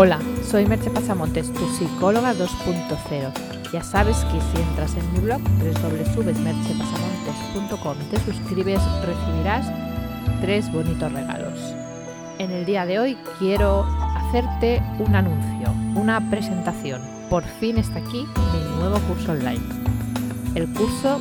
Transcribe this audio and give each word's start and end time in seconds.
Hola, 0.00 0.20
soy 0.48 0.64
Merche 0.64 0.90
Pasamontes, 0.90 1.52
tu 1.52 1.66
psicóloga 1.70 2.32
2.0. 2.32 3.32
Ya 3.72 3.82
sabes 3.82 4.18
que 4.26 4.40
si 4.40 4.62
entras 4.62 4.94
en 4.94 5.12
mi 5.12 5.18
blog 5.18 5.42
www.merchepasamontes.com 5.42 7.96
te 8.08 8.20
suscribes 8.20 8.80
recibirás 9.04 9.66
tres 10.40 10.70
bonitos 10.70 11.12
regalos. 11.12 11.58
En 12.38 12.52
el 12.52 12.64
día 12.64 12.86
de 12.86 13.00
hoy 13.00 13.18
quiero 13.40 13.84
hacerte 14.14 14.80
un 15.00 15.16
anuncio, 15.16 15.72
una 15.96 16.30
presentación. 16.30 17.02
Por 17.28 17.42
fin 17.42 17.76
está 17.76 17.98
aquí 17.98 18.24
mi 18.52 18.60
nuevo 18.78 19.00
curso 19.08 19.32
online. 19.32 19.66
El 20.54 20.72
curso 20.74 21.18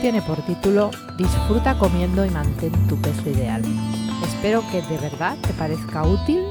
tiene 0.00 0.22
por 0.22 0.40
título 0.42 0.92
Disfruta 1.18 1.76
comiendo 1.76 2.24
y 2.24 2.30
mantén 2.30 2.70
tu 2.86 3.02
peso 3.02 3.28
ideal. 3.28 3.64
Espero 4.22 4.62
que 4.70 4.80
de 4.82 4.96
verdad 4.98 5.36
te 5.42 5.52
parezca 5.54 6.04
útil 6.04 6.44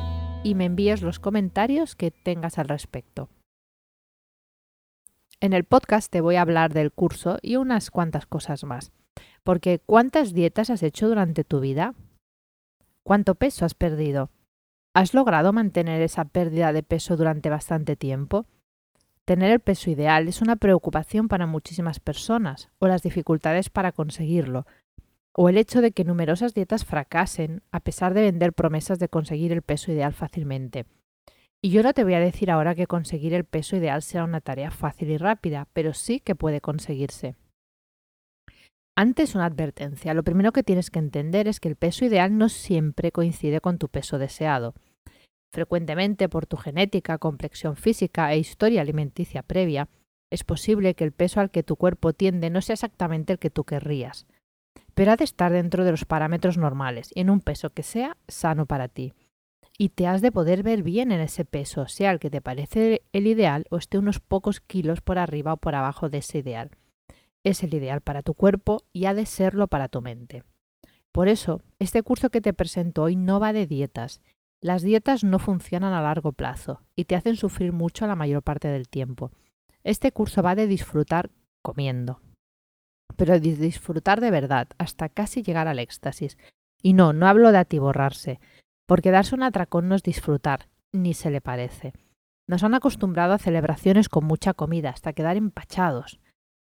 y 0.46 0.54
me 0.54 0.66
envíes 0.66 1.02
los 1.02 1.18
comentarios 1.18 1.96
que 1.96 2.11
tengas 2.11 2.59
al 2.59 2.68
respecto. 2.68 3.29
En 5.39 5.54
el 5.54 5.64
podcast 5.64 6.11
te 6.11 6.21
voy 6.21 6.36
a 6.36 6.42
hablar 6.42 6.71
del 6.71 6.92
curso 6.92 7.39
y 7.42 7.56
unas 7.56 7.89
cuantas 7.89 8.28
cosas 8.28 8.64
más. 8.64 8.92
Porque 9.43 9.79
¿cuántas 9.83 10.36
dietas 10.36 10.69
has 10.69 10.83
hecho 10.83 11.07
durante 11.07 11.43
tu 11.43 11.61
vida? 11.61 11.96
¿Cuánto 13.02 13.33
peso 13.33 13.66
has 13.66 13.74
perdido? 13.74 14.29
¿Has 14.93 15.16
logrado 15.16 15.52
mantener 15.52 16.04
esa 16.04 16.25
pérdida 16.25 16.74
de 16.74 16.83
peso 16.83 17.18
durante 17.18 17.50
bastante 17.50 17.96
tiempo? 17.96 18.46
Tener 19.25 19.50
el 19.50 19.61
peso 19.61 19.89
ideal 19.89 20.27
es 20.27 20.43
una 20.43 20.57
preocupación 20.57 21.27
para 21.27 21.47
muchísimas 21.47 22.00
personas, 22.00 22.69
o 22.77 22.86
las 22.88 23.02
dificultades 23.02 23.71
para 23.71 23.91
conseguirlo, 23.91 24.68
o 25.38 25.50
el 25.50 25.57
hecho 25.57 25.82
de 25.82 25.92
que 25.92 26.06
numerosas 26.06 26.54
dietas 26.54 26.86
fracasen 26.86 27.62
a 27.71 27.82
pesar 27.82 28.14
de 28.14 28.21
vender 28.21 28.54
promesas 28.54 29.00
de 29.00 29.10
conseguir 29.10 29.52
el 29.52 29.61
peso 29.61 29.92
ideal 29.92 30.14
fácilmente. 30.14 30.86
Y 31.61 31.71
yo 31.71 31.84
no 31.84 31.94
te 31.94 32.03
voy 32.03 32.14
a 32.14 32.20
decir 32.20 32.50
ahora 32.50 32.73
que 32.73 32.88
conseguir 32.88 33.34
el 33.34 33.44
peso 33.44 33.75
ideal 33.75 34.02
sea 34.02 34.23
una 34.23 34.39
tarea 34.39 34.72
fácil 34.72 35.09
y 35.09 35.17
rápida, 35.17 35.67
pero 35.73 35.94
sí 35.94 36.22
que 36.22 36.36
puede 36.36 36.61
conseguirse. 36.61 37.36
Antes 38.97 39.36
una 39.36 39.45
advertencia. 39.45 40.14
Lo 40.14 40.23
primero 40.23 40.53
que 40.53 40.64
tienes 40.64 40.89
que 40.89 41.00
entender 41.00 41.49
es 41.49 41.59
que 41.59 41.67
el 41.67 41.75
peso 41.75 42.05
ideal 42.05 42.38
no 42.38 42.47
siempre 42.47 43.11
coincide 43.11 43.59
con 43.59 43.77
tu 43.77 43.89
peso 43.89 44.17
deseado. 44.17 44.73
Frecuentemente, 45.52 46.30
por 46.30 46.45
tu 46.45 46.55
genética, 46.55 47.17
complexión 47.17 47.75
física 47.75 48.31
e 48.31 48.38
historia 48.38 48.81
alimenticia 48.81 49.44
previa, 49.44 49.89
es 50.31 50.45
posible 50.45 50.95
que 50.95 51.03
el 51.03 51.11
peso 51.11 51.42
al 51.42 51.52
que 51.52 51.64
tu 51.64 51.75
cuerpo 51.75 52.14
tiende 52.14 52.49
no 52.49 52.61
sea 52.61 52.73
exactamente 52.73 53.33
el 53.33 53.39
que 53.39 53.49
tú 53.49 53.66
querrías 53.66 54.25
pero 54.95 55.11
ha 55.11 55.17
de 55.17 55.25
estar 55.25 55.51
dentro 55.51 55.83
de 55.83 55.91
los 55.91 56.05
parámetros 56.05 56.57
normales 56.57 57.11
y 57.13 57.19
en 57.19 57.29
un 57.29 57.41
peso 57.41 57.69
que 57.69 57.83
sea 57.83 58.17
sano 58.27 58.65
para 58.65 58.88
ti. 58.88 59.13
Y 59.77 59.89
te 59.89 60.07
has 60.07 60.21
de 60.21 60.31
poder 60.31 60.63
ver 60.63 60.83
bien 60.83 61.11
en 61.11 61.19
ese 61.19 61.43
peso, 61.43 61.87
sea 61.87 62.11
el 62.11 62.19
que 62.19 62.29
te 62.29 62.41
parece 62.41 63.03
el 63.11 63.27
ideal 63.27 63.65
o 63.69 63.77
esté 63.77 63.97
unos 63.97 64.21
pocos 64.21 64.61
kilos 64.61 65.02
por 65.02 65.19
arriba 65.19 65.53
o 65.53 65.57
por 65.57 65.75
abajo 65.75 66.09
de 66.09 66.19
ese 66.19 66.39
ideal. 66.39 66.71
Es 67.43 67.61
el 67.61 67.73
ideal 67.73 67.99
para 67.99 68.23
tu 68.23 68.33
cuerpo 68.33 68.83
y 68.93 69.05
ha 69.05 69.13
de 69.13 69.25
serlo 69.25 69.67
para 69.67 69.89
tu 69.89 70.02
mente. 70.02 70.43
Por 71.11 71.27
eso, 71.27 71.61
este 71.77 72.02
curso 72.02 72.30
que 72.30 72.41
te 72.41 72.53
presento 72.53 73.03
hoy 73.03 73.17
no 73.17 73.39
va 73.39 73.52
de 73.52 73.67
dietas. 73.67 74.21
Las 74.61 74.81
dietas 74.81 75.25
no 75.25 75.39
funcionan 75.39 75.93
a 75.93 76.02
largo 76.02 76.31
plazo 76.31 76.81
y 76.95 77.05
te 77.05 77.15
hacen 77.15 77.35
sufrir 77.35 77.73
mucho 77.73 78.07
la 78.07 78.15
mayor 78.15 78.43
parte 78.43 78.69
del 78.69 78.87
tiempo. 78.87 79.31
Este 79.83 80.11
curso 80.13 80.41
va 80.41 80.55
de 80.55 80.67
disfrutar 80.67 81.30
comiendo, 81.61 82.21
pero 83.16 83.39
disfrutar 83.39 84.21
de 84.21 84.31
verdad, 84.31 84.67
hasta 84.77 85.09
casi 85.09 85.44
llegar 85.44 85.67
al 85.67 85.80
éxtasis. 85.80 86.38
Y 86.81 86.94
no, 86.94 87.13
no 87.13 87.27
hablo 87.27 87.52
de 87.52 87.58
atiborrarse, 87.58 88.39
porque 88.85 89.11
darse 89.11 89.35
un 89.35 89.44
atracón 89.44 89.88
no 89.89 89.95
es 89.95 90.03
disfrutar, 90.03 90.67
ni 90.91 91.13
se 91.13 91.31
le 91.31 91.41
parece. 91.41 91.93
Nos 92.47 92.63
han 92.63 92.75
acostumbrado 92.75 93.33
a 93.33 93.39
celebraciones 93.39 94.09
con 94.09 94.25
mucha 94.25 94.53
comida 94.53 94.89
hasta 94.89 95.13
quedar 95.13 95.38
empachados, 95.38 96.19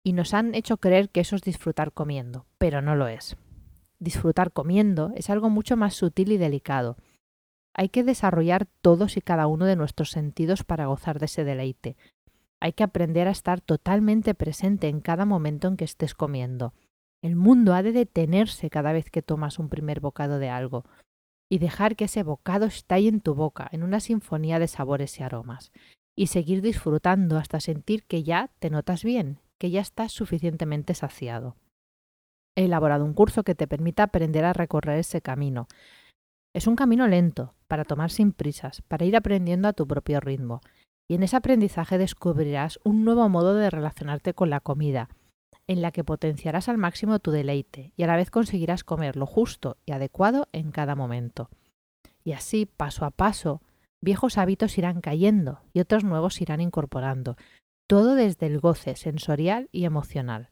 y 0.05 0.13
nos 0.13 0.35
han 0.35 0.55
hecho 0.55 0.77
creer 0.77 1.09
que 1.09 1.21
eso 1.21 1.35
es 1.35 1.43
disfrutar 1.43 1.93
comiendo, 1.93 2.47
pero 2.59 2.83
no 2.83 2.95
lo 2.95 3.09
es. 3.09 3.37
Disfrutar 3.99 4.53
comiendo 4.53 5.13
es 5.17 5.31
algo 5.31 5.51
mucho 5.51 5.77
más 5.77 5.95
sutil 5.95 6.31
y 6.33 6.37
delicado. 6.37 6.97
Hay 7.73 7.89
que 7.89 8.05
desarrollar 8.05 8.67
todos 8.83 9.17
y 9.17 9.21
cada 9.21 9.47
uno 9.47 9.65
de 9.65 9.77
nuestros 9.77 10.11
sentidos 10.11 10.63
para 10.63 10.87
gozar 10.87 11.19
de 11.19 11.25
ese 11.25 11.43
deleite, 11.43 11.97
hay 12.65 12.73
que 12.73 12.83
aprender 12.83 13.29
a 13.29 13.31
estar 13.31 13.61
totalmente 13.61 14.35
presente 14.35 14.89
en 14.89 15.03
cada 15.03 15.27
momento 15.27 15.69
en 15.69 15.77
que 15.77 15.85
estés 15.85 16.15
comiendo. 16.15 16.73
El 17.23 17.37
mundo 17.37 17.75
ha 17.75 17.83
de 17.83 17.93
detenerse 17.93 18.71
cada 18.71 18.95
vez 18.95 19.11
que 19.11 19.21
tomas 19.21 19.59
un 19.59 19.69
primer 19.69 20.01
bocado 20.01 20.39
de 20.39 20.49
algo 20.49 20.87
y 21.51 21.59
dejar 21.59 21.95
que 21.95 22.07
ese 22.07 22.23
bocado 22.23 22.65
estalle 22.65 23.09
en 23.09 23.21
tu 23.21 23.35
boca 23.35 23.69
en 23.71 23.83
una 23.83 24.01
sinfonía 24.01 24.59
de 24.59 24.67
sabores 24.67 25.21
y 25.21 25.23
aromas 25.23 25.73
y 26.17 26.29
seguir 26.29 26.63
disfrutando 26.63 27.37
hasta 27.37 27.61
sentir 27.61 28.05
que 28.05 28.23
ya 28.23 28.51
te 28.61 28.71
notas 28.71 29.05
bien, 29.05 29.41
que 29.59 29.71
ya 29.71 29.83
estás 29.83 30.13
suficientemente 30.13 30.95
saciado. 30.95 31.57
He 32.57 32.65
elaborado 32.65 33.05
un 33.05 33.13
curso 33.13 33.43
que 33.43 33.55
te 33.55 33.67
permita 33.67 34.05
aprender 34.05 34.47
a 34.47 34.55
recorrer 34.55 35.01
ese 35.01 35.21
camino. 35.21 35.69
Es 36.55 36.67
un 36.67 36.77
camino 36.77 37.09
lento, 37.09 37.53
para 37.69 37.85
tomar 37.85 38.11
sin 38.11 38.33
prisas, 38.33 38.81
para 38.89 39.05
ir 39.05 39.17
aprendiendo 39.17 39.69
a 39.69 39.75
tu 39.75 39.87
propio 39.87 40.21
ritmo 40.21 40.63
y 41.09 41.15
en 41.15 41.23
ese 41.23 41.37
aprendizaje 41.37 41.99
descubrirás 41.99 42.79
un 42.85 43.05
nuevo 43.05 43.29
modo 43.29 43.55
de 43.55 43.71
relacionarte 43.71 44.35
con 44.35 44.51
la 44.51 44.61
comida, 44.61 45.09
en 45.67 45.83
la 45.83 45.93
que 45.93 46.05
potenciarás 46.05 46.69
al 46.69 46.79
máximo 46.79 47.19
tu 47.19 47.31
deleite 47.31 47.93
y 47.97 48.03
a 48.03 48.07
la 48.07 48.17
vez 48.17 48.31
conseguirás 48.31 48.85
comer 48.85 49.17
lo 49.17 49.27
justo 49.27 49.77
y 49.87 49.93
adecuado 49.93 50.49
en 50.53 50.71
cada 50.71 50.95
momento. 50.95 51.51
Y 52.23 52.33
así, 52.33 52.67
paso 52.67 53.05
a 53.05 53.11
paso, 53.11 53.63
viejos 54.01 54.39
hábitos 54.39 54.77
irán 54.79 55.01
cayendo 55.01 55.61
y 55.73 55.81
otros 55.81 56.05
nuevos 56.05 56.41
irán 56.41 56.61
incorporando, 56.61 57.37
todo 57.87 58.15
desde 58.15 58.47
el 58.47 58.61
goce 58.61 58.97
sensorial 58.97 59.69
y 59.73 59.85
emocional. 59.85 60.51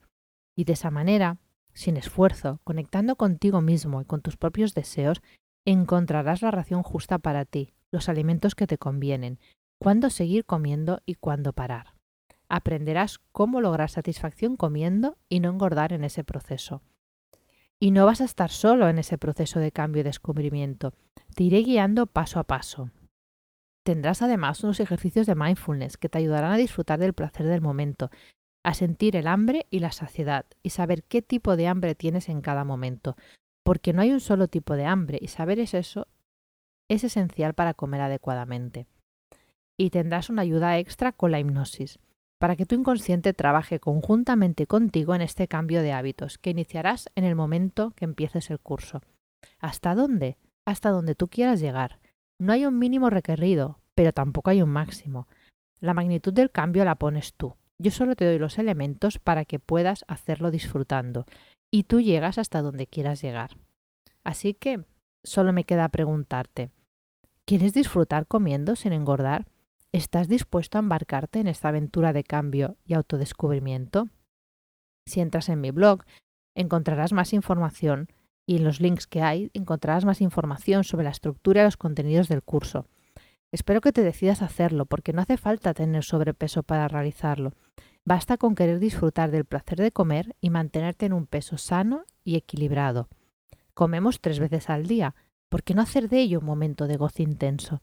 Y 0.57 0.65
de 0.65 0.75
esa 0.75 0.91
manera, 0.91 1.39
sin 1.73 1.97
esfuerzo, 1.97 2.61
conectando 2.65 3.17
contigo 3.17 3.61
mismo 3.63 4.03
y 4.03 4.05
con 4.05 4.21
tus 4.21 4.37
propios 4.37 4.75
deseos, 4.75 5.23
encontrarás 5.65 6.43
la 6.43 6.51
ración 6.51 6.83
justa 6.83 7.19
para 7.19 7.45
ti, 7.45 7.73
los 7.91 8.09
alimentos 8.09 8.55
que 8.55 8.67
te 8.67 8.79
convienen, 8.79 9.39
cuándo 9.83 10.11
seguir 10.11 10.45
comiendo 10.45 11.03
y 11.07 11.17
cuándo 11.17 11.53
parar. 11.53 11.95
Aprenderás 12.49 13.19
cómo 13.33 13.61
lograr 13.61 13.91
satisfacción 13.91 14.57
comiendo 14.57 15.19
y 15.29 15.41
no 15.41 15.49
engordar 15.49 15.93
en 15.93 16.05
ese 16.05 16.23
proceso. 16.23 16.83
Y 17.81 17.91
no 17.91 18.07
vas 18.07 18.21
a 18.21 18.25
estar 18.25 18.51
solo 18.51 18.89
en 18.89 19.01
ese 19.01 19.19
proceso 19.19 19.59
de 19.59 19.73
cambio 19.73 19.99
y 19.99 20.05
descubrimiento. 20.05 20.95
Te 21.35 21.43
iré 21.43 21.65
guiando 21.65 22.07
paso 22.07 22.39
a 22.39 22.45
paso. 22.45 22.93
Tendrás 23.83 24.23
además 24.23 24.63
unos 24.63 24.79
ejercicios 24.79 25.27
de 25.27 25.35
mindfulness 25.35 25.97
que 25.97 26.09
te 26.09 26.19
ayudarán 26.19 26.53
a 26.53 26.59
disfrutar 26.59 27.01
del 27.01 27.13
placer 27.13 27.47
del 27.47 27.61
momento, 27.61 28.09
a 28.63 28.75
sentir 28.75 29.17
el 29.17 29.27
hambre 29.27 29.67
y 29.69 29.81
la 29.81 29.91
saciedad 29.91 30.47
y 30.63 30.71
saber 30.71 31.03
qué 31.03 31.23
tipo 31.23 31.57
de 31.57 31.67
hambre 31.67 31.97
tienes 31.97 32.29
en 32.29 32.41
cada 32.41 32.63
momento, 32.63 33.17
porque 33.65 33.93
no 33.93 34.03
hay 34.03 34.13
un 34.13 34.21
solo 34.21 34.47
tipo 34.47 34.77
de 34.77 34.85
hambre 34.85 35.19
y 35.21 35.27
saber 35.27 35.59
eso 35.59 36.07
es 36.89 37.03
esencial 37.03 37.55
para 37.55 37.75
comer 37.75 38.03
adecuadamente 38.03 38.87
y 39.77 39.91
tendrás 39.91 40.31
una 40.31 40.43
ayuda 40.43 40.79
extra 40.79 41.13
con 41.13 41.31
la 41.31 41.41
hipnosis, 41.41 41.99
para 42.39 42.57
que 42.57 42.67
tu 42.67 42.75
inconsciente 42.75 43.33
trabaje 43.33 43.79
conjuntamente 43.81 44.67
contigo 44.67 45.15
en 45.15 45.23
este 45.23 45.49
cambio 45.49 45.83
de 45.83 45.93
hábitos 45.93 46.39
que 46.39 46.51
iniciarás 46.51 47.09
en 47.15 47.25
el 47.25 47.37
momento 47.37 47.93
que 47.97 48.05
empieces 48.05 48.51
el 48.51 48.59
curso. 48.59 49.01
¿Hasta 49.59 49.95
dónde? 49.95 50.37
Hasta 50.65 50.91
donde 50.91 51.15
tú 51.15 51.29
quieras 51.29 51.61
llegar. 51.61 52.01
No 52.39 52.53
hay 52.53 52.67
un 52.67 52.79
mínimo 52.79 53.11
requerido, 53.11 53.79
pero 53.95 54.13
tampoco 54.13 54.51
hay 54.51 54.63
un 54.63 54.71
máximo. 54.71 55.29
La 55.81 55.95
magnitud 55.95 56.33
del 56.33 56.51
cambio 56.51 56.85
la 56.85 56.97
pones 56.97 57.35
tú. 57.35 57.55
Yo 57.79 57.91
solo 57.91 58.17
te 58.17 58.25
doy 58.25 58.39
los 58.39 58.59
elementos 58.59 59.19
para 59.19 59.45
que 59.45 59.59
puedas 59.59 60.05
hacerlo 60.09 60.51
disfrutando, 60.51 61.27
y 61.71 61.85
tú 61.85 62.01
llegas 62.01 62.39
hasta 62.39 62.63
donde 62.63 62.87
quieras 62.87 63.23
llegar. 63.23 63.57
Así 64.25 64.55
que 64.55 64.85
solo 65.25 65.53
me 65.53 65.65
queda 65.65 65.89
preguntarte, 65.89 66.71
¿quieres 67.45 67.73
disfrutar 67.73 68.27
comiendo 68.27 68.77
sin 68.77 68.93
engordar? 68.93 69.47
¿Estás 69.95 70.27
dispuesto 70.27 70.79
a 70.79 70.81
embarcarte 70.81 71.39
en 71.39 71.49
esta 71.49 71.69
aventura 71.69 72.15
de 72.15 72.25
cambio 72.25 72.79
y 72.87 72.95
autodescubrimiento? 72.95 74.09
Si 75.05 75.21
entras 75.21 75.51
en 75.51 75.61
mi 75.61 75.71
blog, 75.71 76.05
encontrarás 76.55 77.13
más 77.13 77.35
información 77.35 78.09
y 78.47 78.57
en 78.57 78.65
los 78.65 78.81
links 78.81 79.07
que 79.07 79.21
hay 79.21 79.51
encontrarás 79.53 80.07
más 80.07 80.23
información 80.23 80.85
sobre 80.85 81.05
la 81.05 81.11
estructura 81.11 81.61
y 81.61 81.65
los 81.65 81.77
contenidos 81.77 82.29
del 82.29 82.43
curso. 82.43 82.87
Espero 83.51 83.83
que 83.83 83.93
te 83.93 84.03
decidas 84.03 84.41
hacerlo 84.41 84.87
porque 84.87 85.13
no 85.13 85.21
hace 85.21 85.37
falta 85.37 85.75
tener 85.75 86.05
sobrepeso 86.05 86.63
para 86.63 86.89
realizarlo. 86.89 87.53
Basta 88.07 88.39
con 88.39 88.55
querer 88.55 88.79
disfrutar 88.79 89.31
del 89.31 89.45
placer 89.45 89.79
de 89.79 89.93
comer 89.93 90.35
y 90.41 90.49
mantenerte 90.49 91.05
en 91.05 91.13
un 91.13 91.27
peso 91.27 91.59
sano 91.59 92.07
y 92.25 92.37
equilibrado. 92.37 93.09
Comemos 93.75 94.23
tres 94.23 94.41
veces 94.41 94.71
al 94.71 94.87
día. 94.87 95.15
¿Por 95.51 95.63
qué 95.63 95.75
no 95.75 95.83
hacer 95.83 96.09
de 96.09 96.21
ello 96.21 96.39
un 96.39 96.47
momento 96.47 96.87
de 96.87 96.97
gozo 96.97 97.23
intenso? 97.23 97.83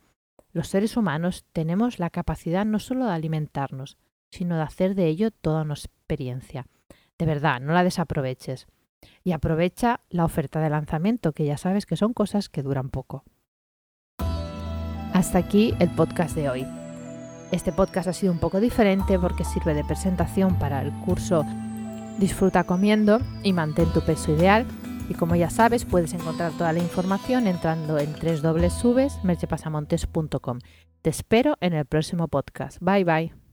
Los 0.52 0.68
seres 0.68 0.98
humanos 0.98 1.46
tenemos 1.54 2.00
la 2.00 2.10
capacidad 2.10 2.66
no 2.66 2.80
solo 2.80 3.06
de 3.06 3.12
alimentarnos, 3.12 3.98
sino 4.32 4.56
de 4.56 4.64
hacer 4.64 4.96
de 4.96 5.08
ello 5.08 5.32
toda 5.32 5.62
una 5.62 5.74
experiencia. 5.74 6.66
De 7.18 7.26
verdad, 7.26 7.60
no 7.62 7.74
la 7.74 7.84
desaproveches. 7.84 8.68
Y 9.24 9.32
aprovecha 9.32 10.02
la 10.10 10.26
oferta 10.26 10.60
de 10.60 10.70
lanzamiento, 10.70 11.32
que 11.32 11.46
ya 11.46 11.58
sabes 11.58 11.86
que 11.86 11.96
son 11.96 12.14
cosas 12.14 12.50
que 12.50 12.64
duran 12.64 12.90
poco. 12.90 13.24
Hasta 15.14 15.38
aquí 15.38 15.74
el 15.80 15.90
podcast 15.90 16.36
de 16.36 16.50
hoy. 16.50 16.68
Este 17.52 17.72
podcast 17.72 18.08
ha 18.08 18.14
sido 18.14 18.32
un 18.32 18.40
poco 18.40 18.60
diferente 18.60 19.18
porque 19.18 19.44
sirve 19.44 19.74
de 19.74 19.84
presentación 19.84 20.60
para 20.60 20.82
el 20.82 20.92
curso 21.06 21.46
Disfruta 22.20 22.66
comiendo 22.66 23.22
y 23.44 23.54
mantén 23.54 23.94
tu 23.94 24.02
peso 24.02 24.34
ideal. 24.34 24.66
Y 25.10 25.16
como 25.16 25.36
ya 25.36 25.50
sabes, 25.50 25.84
puedes 25.86 26.14
encontrar 26.14 26.52
toda 26.54 26.72
la 26.72 26.80
información 26.80 27.48
entrando 27.48 27.98
en 27.98 28.14
www.merchepasamontes.com. 28.14 30.60
Te 31.02 31.10
espero 31.10 31.58
en 31.62 31.74
el 31.74 31.86
próximo 31.86 32.28
podcast. 32.28 32.78
Bye 32.80 33.04
bye. 33.04 33.49